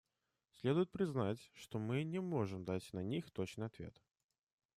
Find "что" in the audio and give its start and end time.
1.53-1.77